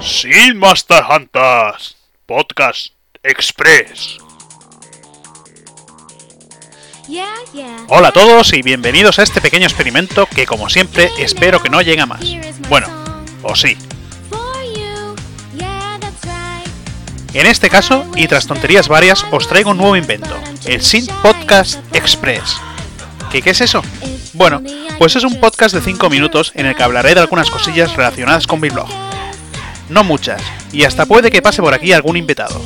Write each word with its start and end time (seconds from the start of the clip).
Sin 0.00 0.56
Master 0.58 1.02
Hunters 1.10 1.94
Podcast 2.24 2.92
Express. 3.22 4.16
Hola 7.88 8.08
a 8.08 8.12
todos 8.12 8.54
y 8.54 8.62
bienvenidos 8.62 9.18
a 9.18 9.22
este 9.22 9.42
pequeño 9.42 9.66
experimento 9.66 10.26
que 10.26 10.46
como 10.46 10.70
siempre 10.70 11.10
espero 11.18 11.62
que 11.62 11.68
no 11.68 11.82
llegue 11.82 12.00
a 12.00 12.06
más. 12.06 12.22
Bueno, 12.70 12.88
o 13.42 13.54
sí. 13.54 13.76
En 17.34 17.46
este 17.46 17.68
caso, 17.68 18.06
y 18.16 18.26
tras 18.26 18.46
tonterías 18.46 18.88
varias, 18.88 19.26
os 19.30 19.48
traigo 19.48 19.70
un 19.70 19.76
nuevo 19.76 19.96
invento, 19.96 20.34
el 20.64 20.82
Sin 20.82 21.06
Podcast 21.22 21.78
Express. 21.94 22.56
¿Qué, 23.30 23.42
¿Qué 23.42 23.50
es 23.50 23.60
eso? 23.60 23.82
Bueno, 24.32 24.62
pues 24.98 25.14
es 25.16 25.24
un 25.24 25.38
podcast 25.38 25.74
de 25.74 25.82
5 25.82 26.08
minutos 26.08 26.52
en 26.54 26.64
el 26.64 26.74
que 26.74 26.82
hablaré 26.82 27.14
de 27.14 27.20
algunas 27.20 27.50
cosillas 27.50 27.94
relacionadas 27.94 28.46
con 28.46 28.60
mi 28.60 28.70
blog. 28.70 28.88
No 29.90 30.04
muchas, 30.04 30.40
y 30.72 30.84
hasta 30.84 31.04
puede 31.04 31.32
que 31.32 31.42
pase 31.42 31.60
por 31.60 31.74
aquí 31.74 31.92
algún 31.92 32.16
invitado. 32.16 32.62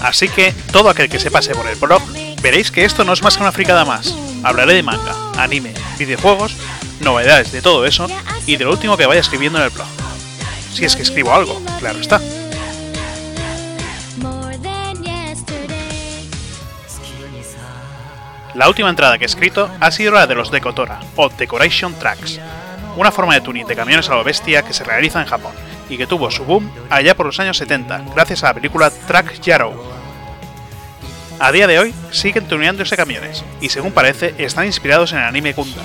Así 0.00 0.28
que 0.28 0.52
todo 0.70 0.88
aquel 0.88 1.08
que 1.08 1.18
se 1.18 1.30
pase 1.30 1.52
por 1.54 1.66
el 1.66 1.76
blog, 1.76 2.00
veréis 2.40 2.70
que 2.70 2.84
esto 2.84 3.04
no 3.04 3.12
es 3.12 3.22
más 3.22 3.36
que 3.36 3.42
una 3.42 3.52
fricada 3.52 3.84
más. 3.84 4.14
Hablaré 4.44 4.74
de 4.74 4.82
manga, 4.84 5.14
anime, 5.36 5.74
videojuegos, 5.98 6.56
novedades 7.00 7.50
de 7.50 7.60
todo 7.60 7.86
eso 7.86 8.06
y 8.46 8.56
de 8.56 8.64
lo 8.64 8.70
último 8.70 8.96
que 8.96 9.06
vaya 9.06 9.20
escribiendo 9.20 9.58
en 9.58 9.64
el 9.64 9.70
blog. 9.70 9.86
Si 10.72 10.84
es 10.84 10.94
que 10.94 11.02
escribo 11.02 11.34
algo, 11.34 11.60
claro 11.80 11.98
está. 11.98 12.20
La 18.54 18.68
última 18.68 18.90
entrada 18.90 19.18
que 19.18 19.24
he 19.24 19.26
escrito 19.26 19.70
ha 19.80 19.90
sido 19.90 20.12
la 20.12 20.26
de 20.26 20.34
los 20.34 20.50
Decotora, 20.50 21.00
o 21.16 21.28
Decoration 21.30 21.94
Tracks, 21.98 22.38
una 22.96 23.12
forma 23.12 23.34
de 23.34 23.40
tuning 23.40 23.66
de 23.66 23.76
camiones 23.76 24.08
a 24.08 24.14
lo 24.14 24.24
bestia 24.24 24.62
que 24.62 24.72
se 24.72 24.84
realiza 24.84 25.20
en 25.20 25.26
Japón 25.28 25.52
y 25.88 25.96
que 25.96 26.06
tuvo 26.06 26.30
su 26.30 26.44
boom 26.44 26.70
allá 26.90 27.16
por 27.16 27.26
los 27.26 27.40
años 27.40 27.56
70 27.58 28.04
gracias 28.14 28.44
a 28.44 28.48
la 28.48 28.54
película 28.54 28.90
Track 28.90 29.40
Yarrow. 29.40 29.74
A 31.38 31.50
día 31.50 31.66
de 31.66 31.78
hoy 31.78 31.94
siguen 32.10 32.46
tuneándose 32.46 32.96
camiones 32.96 33.44
y 33.60 33.68
según 33.68 33.92
parece 33.92 34.34
están 34.38 34.66
inspirados 34.66 35.12
en 35.12 35.18
el 35.18 35.24
anime 35.24 35.52
Gundam. 35.52 35.84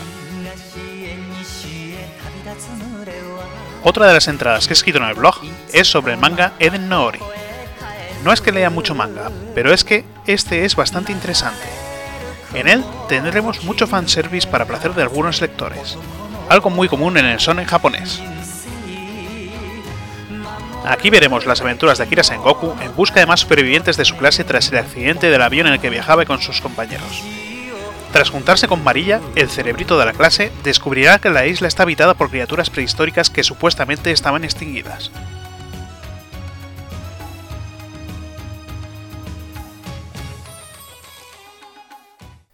Otra 3.84 4.08
de 4.08 4.14
las 4.14 4.28
entradas 4.28 4.68
que 4.68 4.74
he 4.74 4.76
escrito 4.76 4.98
en 4.98 5.06
el 5.06 5.16
blog 5.16 5.36
es 5.72 5.88
sobre 5.88 6.14
el 6.14 6.20
manga 6.20 6.54
Eden 6.60 6.90
Noori. 6.90 7.20
No 8.24 8.34
es 8.34 8.42
que 8.42 8.52
lea 8.52 8.70
mucho 8.70 8.96
manga, 8.96 9.32
pero 9.56 9.72
es 9.72 9.84
que 9.84 10.04
este 10.26 10.66
es 10.66 10.76
bastante 10.76 11.12
interesante. 11.12 11.68
En 12.54 12.68
él 12.68 12.84
tendremos 13.08 13.64
mucho 13.64 13.88
fanservice 13.88 14.48
para 14.48 14.66
placer 14.66 14.94
de 14.94 15.04
algunos 15.04 15.40
lectores, 15.40 15.98
algo 16.50 16.70
muy 16.70 16.88
común 16.88 17.18
en 17.18 17.26
el 17.26 17.40
son 17.40 17.60
en 17.60 17.66
japonés. 17.66 18.22
Aquí 20.86 21.10
veremos 21.10 21.46
las 21.46 21.60
aventuras 21.62 21.98
de 21.98 22.06
Akira 22.06 22.24
Sengoku 22.24 22.74
en 22.82 22.96
busca 22.96 23.20
de 23.20 23.26
más 23.26 23.42
supervivientes 23.42 23.98
de 23.98 24.06
su 24.06 24.16
clase 24.16 24.44
tras 24.44 24.72
el 24.72 24.78
accidente 24.78 25.30
del 25.30 25.42
avión 25.42 25.68
en 25.68 25.74
el 25.74 25.80
que 25.80 25.90
viajaba 25.90 26.26
con 26.26 26.42
sus 26.42 26.62
compañeros. 26.62 27.24
Tras 28.14 28.30
juntarse 28.30 28.68
con 28.68 28.84
Marilla, 28.84 29.20
el 29.36 29.50
cerebrito 29.50 30.00
de 30.00 30.06
la 30.06 30.14
clase 30.14 30.52
descubrirá 30.64 31.20
que 31.20 31.30
la 31.30 31.46
isla 31.46 31.68
está 31.68 31.84
habitada 31.84 32.14
por 32.14 32.30
criaturas 32.30 32.70
prehistóricas 32.70 33.30
que 33.30 33.44
supuestamente 33.44 34.12
estaban 34.12 34.46
extinguidas. 34.46 35.12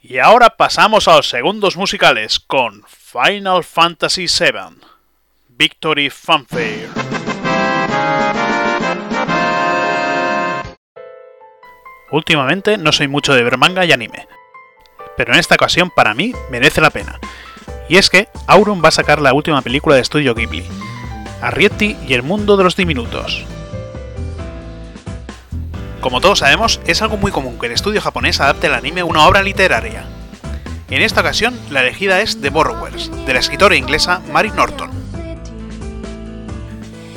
Y 0.05 0.19
ahora 0.19 0.49
pasamos 0.57 1.07
a 1.07 1.15
los 1.15 1.29
segundos 1.29 1.77
musicales 1.77 2.37
con 2.37 2.83
Final 2.89 3.63
Fantasy 3.63 4.25
VII 4.25 4.81
Victory 5.47 6.09
Fanfare. 6.09 6.89
Últimamente 12.11 12.77
no 12.77 12.91
soy 12.91 13.07
mucho 13.07 13.33
de 13.33 13.43
ver 13.43 13.57
manga 13.57 13.85
y 13.85 13.93
anime, 13.93 14.27
pero 15.15 15.31
en 15.31 15.39
esta 15.39 15.55
ocasión 15.55 15.89
para 15.89 16.13
mí 16.13 16.33
merece 16.51 16.81
la 16.81 16.89
pena. 16.89 17.17
Y 17.87 17.95
es 17.95 18.09
que 18.09 18.27
Auron 18.47 18.83
va 18.83 18.89
a 18.89 18.91
sacar 18.91 19.21
la 19.21 19.33
última 19.33 19.61
película 19.61 19.95
de 19.95 20.01
estudio 20.01 20.35
Ghibli, 20.35 20.65
Arrietty 21.41 21.95
y 22.05 22.13
el 22.13 22.23
mundo 22.23 22.57
de 22.57 22.65
los 22.65 22.75
diminutos. 22.75 23.45
Como 26.03 26.19
todos 26.19 26.39
sabemos, 26.39 26.81
es 26.85 27.01
algo 27.01 27.15
muy 27.15 27.31
común 27.31 27.57
que 27.57 27.67
el 27.67 27.71
estudio 27.71 28.01
japonés 28.01 28.41
adapte 28.41 28.67
el 28.67 28.73
anime 28.73 29.03
una 29.03 29.25
obra 29.25 29.41
literaria. 29.41 30.03
En 30.89 31.01
esta 31.01 31.21
ocasión, 31.21 31.57
la 31.69 31.79
elegida 31.79 32.19
es 32.19 32.41
The 32.41 32.49
Borrowers, 32.49 33.09
de 33.25 33.33
la 33.33 33.39
escritora 33.39 33.77
inglesa 33.77 34.21
Mary 34.29 34.51
Norton. 34.51 34.91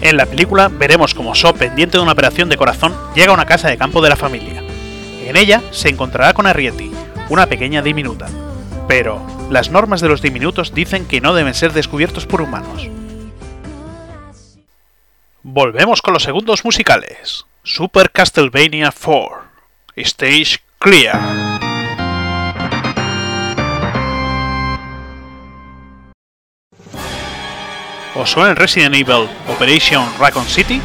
En 0.00 0.16
la 0.16 0.24
película 0.26 0.68
veremos 0.68 1.14
como 1.14 1.34
So, 1.34 1.52
pendiente 1.52 1.98
de 1.98 2.02
una 2.04 2.12
operación 2.12 2.48
de 2.48 2.56
corazón, 2.56 2.94
llega 3.16 3.32
a 3.32 3.34
una 3.34 3.44
casa 3.44 3.68
de 3.68 3.76
campo 3.76 4.00
de 4.00 4.08
la 4.08 4.14
familia. 4.14 4.62
En 5.24 5.36
ella 5.36 5.62
se 5.72 5.88
encontrará 5.88 6.32
con 6.32 6.46
Arrietty, 6.46 6.92
una 7.28 7.46
pequeña 7.46 7.82
diminuta. 7.82 8.28
Pero 8.86 9.20
las 9.50 9.68
normas 9.68 10.00
de 10.00 10.08
los 10.08 10.22
diminutos 10.22 10.72
dicen 10.72 11.06
que 11.06 11.20
no 11.20 11.34
deben 11.34 11.54
ser 11.54 11.72
descubiertos 11.72 12.24
por 12.24 12.40
humanos. 12.40 12.88
Volvemos 15.42 16.02
con 16.02 16.14
los 16.14 16.22
segundos 16.22 16.64
musicales. 16.64 17.46
Super 17.68 18.12
Castlevania 18.12 18.92
4. 18.92 19.42
Stage 19.96 20.60
Clear. 20.78 21.18
¿Os 28.14 28.30
suena 28.30 28.54
Resident 28.54 28.94
Evil 28.94 29.28
Operation 29.48 30.06
Raccoon 30.16 30.46
City? 30.46 30.80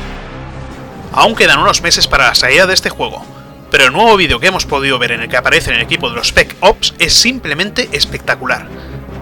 Aún 1.14 1.36
quedan 1.36 1.60
unos 1.60 1.84
meses 1.84 2.08
para 2.08 2.30
la 2.30 2.36
salida 2.36 2.66
de 2.66 2.74
este 2.74 2.90
juego, 2.90 3.24
pero 3.70 3.86
el 3.86 3.94
nuevo 3.94 4.18
vídeo 4.18 4.40
que 4.40 4.48
hemos 4.48 4.66
podido 4.66 4.98
ver 4.98 5.12
en 5.12 5.22
el 5.22 5.30
que 5.30 5.38
aparece 5.38 5.70
en 5.70 5.76
el 5.76 5.84
equipo 5.84 6.10
de 6.10 6.16
los 6.16 6.30
Spec 6.30 6.56
Ops 6.62 6.96
es 6.98 7.14
simplemente 7.14 7.90
espectacular. 7.92 8.68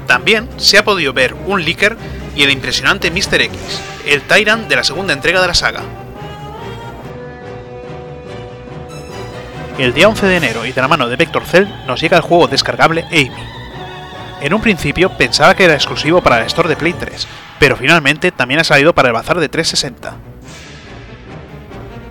También 0.08 0.48
se 0.56 0.78
ha 0.78 0.86
podido 0.86 1.12
ver 1.12 1.34
un 1.34 1.66
leaker 1.66 1.98
y 2.38 2.44
el 2.44 2.52
impresionante 2.52 3.12
Mr. 3.12 3.42
X, 3.42 3.60
el 4.06 4.22
Tyrant 4.22 4.70
de 4.70 4.78
la 4.78 4.86
segunda 4.86 5.12
entrega 5.12 5.42
de 5.42 5.48
la 5.48 5.54
saga. 5.54 5.99
El 9.80 9.94
día 9.94 10.10
11 10.10 10.26
de 10.26 10.36
enero 10.36 10.66
y 10.66 10.74
de 10.74 10.82
la 10.82 10.90
mano 10.90 11.08
de 11.08 11.16
Vector 11.16 11.46
Cell 11.46 11.66
nos 11.88 12.02
llega 12.02 12.18
el 12.18 12.24
juego 12.24 12.50
descargable 12.50 13.06
Amy. 13.12 13.32
En 14.42 14.54
un 14.54 14.60
principio 14.60 15.10
pensaba 15.18 15.56
que 15.56 15.64
era 15.64 15.74
exclusivo 15.74 16.22
para 16.22 16.42
el 16.42 16.48
store 16.48 16.68
de 16.68 16.76
Play 16.76 16.92
3, 16.92 17.26
pero 17.60 17.78
finalmente 17.78 18.34
también 18.34 18.60
ha 18.60 18.66
salido 18.66 18.94
para 18.94 19.08
el 19.08 19.14
bazar 19.14 19.40
de 19.40 19.48
360. 19.48 20.18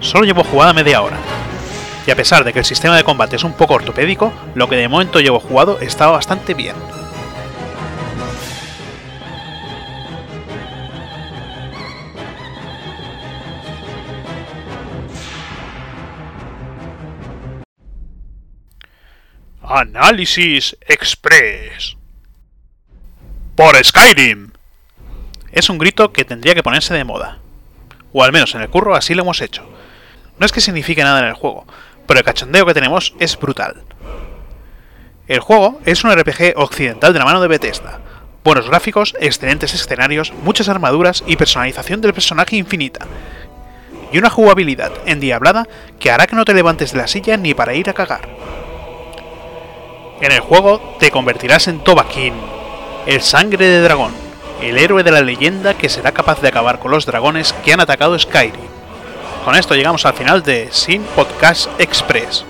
Solo 0.00 0.24
llevo 0.24 0.44
jugada 0.44 0.72
media 0.72 1.02
hora, 1.02 1.18
y 2.06 2.10
a 2.10 2.16
pesar 2.16 2.42
de 2.42 2.54
que 2.54 2.60
el 2.60 2.64
sistema 2.64 2.96
de 2.96 3.04
combate 3.04 3.36
es 3.36 3.44
un 3.44 3.52
poco 3.52 3.74
ortopédico, 3.74 4.32
lo 4.54 4.66
que 4.66 4.76
de 4.76 4.88
momento 4.88 5.20
llevo 5.20 5.38
jugado 5.38 5.78
está 5.78 6.06
bastante 6.06 6.54
bien. 6.54 6.74
Análisis 19.62 20.76
Express. 20.86 21.96
Por 23.56 23.76
Skyrim. 23.84 24.52
Es 25.52 25.68
un 25.68 25.78
grito 25.78 26.12
que 26.12 26.24
tendría 26.24 26.54
que 26.54 26.62
ponerse 26.62 26.94
de 26.94 27.04
moda. 27.04 27.38
O 28.12 28.22
al 28.22 28.32
menos 28.32 28.54
en 28.54 28.62
el 28.62 28.70
curro 28.70 28.94
así 28.94 29.14
lo 29.14 29.22
hemos 29.22 29.40
hecho. 29.40 29.68
No 30.38 30.46
es 30.46 30.52
que 30.52 30.60
signifique 30.60 31.02
nada 31.02 31.20
en 31.20 31.26
el 31.26 31.34
juego, 31.34 31.66
pero 32.06 32.20
el 32.20 32.24
cachondeo 32.24 32.64
que 32.64 32.74
tenemos 32.74 33.14
es 33.18 33.38
brutal. 33.38 33.82
El 35.26 35.40
juego 35.40 35.80
es 35.84 36.04
un 36.04 36.12
RPG 36.12 36.54
occidental 36.56 37.12
de 37.12 37.18
la 37.18 37.24
mano 37.24 37.40
de 37.40 37.48
Bethesda. 37.48 38.00
Buenos 38.44 38.68
gráficos, 38.68 39.14
excelentes 39.20 39.74
escenarios, 39.74 40.32
muchas 40.44 40.68
armaduras 40.68 41.24
y 41.26 41.36
personalización 41.36 42.00
del 42.00 42.14
personaje 42.14 42.56
infinita. 42.56 43.06
Y 44.12 44.18
una 44.18 44.30
jugabilidad 44.30 44.92
endiablada 45.04 45.66
que 45.98 46.10
hará 46.10 46.26
que 46.26 46.36
no 46.36 46.44
te 46.46 46.54
levantes 46.54 46.92
de 46.92 46.98
la 46.98 47.08
silla 47.08 47.36
ni 47.36 47.52
para 47.52 47.74
ir 47.74 47.90
a 47.90 47.92
cagar. 47.92 48.37
En 50.20 50.32
el 50.32 50.40
juego 50.40 50.96
te 50.98 51.12
convertirás 51.12 51.68
en 51.68 51.78
Tobakin, 51.84 52.34
el 53.06 53.22
sangre 53.22 53.66
de 53.66 53.82
dragón, 53.82 54.12
el 54.60 54.76
héroe 54.76 55.04
de 55.04 55.12
la 55.12 55.20
leyenda 55.20 55.74
que 55.74 55.88
será 55.88 56.10
capaz 56.10 56.40
de 56.40 56.48
acabar 56.48 56.80
con 56.80 56.90
los 56.90 57.06
dragones 57.06 57.52
que 57.64 57.72
han 57.72 57.80
atacado 57.80 58.18
Skyrim. 58.18 58.66
Con 59.44 59.54
esto 59.54 59.76
llegamos 59.76 60.04
al 60.06 60.14
final 60.14 60.42
de 60.42 60.70
Sin 60.72 61.02
Podcast 61.04 61.68
Express. 61.80 62.44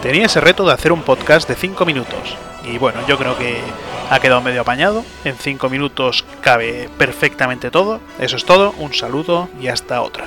Tenía 0.00 0.26
ese 0.26 0.40
reto 0.40 0.64
de 0.64 0.72
hacer 0.72 0.92
un 0.92 1.02
podcast 1.02 1.48
de 1.48 1.56
5 1.56 1.84
minutos, 1.84 2.36
y 2.64 2.78
bueno, 2.78 3.00
yo 3.08 3.18
creo 3.18 3.36
que 3.36 3.58
ha 4.08 4.20
quedado 4.20 4.40
medio 4.40 4.60
apañado. 4.60 5.04
En 5.24 5.36
5 5.36 5.68
minutos 5.68 6.24
cabe 6.40 6.88
perfectamente 6.98 7.72
todo. 7.72 8.00
Eso 8.20 8.36
es 8.36 8.44
todo, 8.44 8.74
un 8.78 8.94
saludo 8.94 9.48
y 9.60 9.66
hasta 9.66 10.02
otra. 10.02 10.26